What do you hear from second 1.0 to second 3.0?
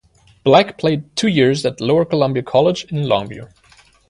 two years at Lower Columbia College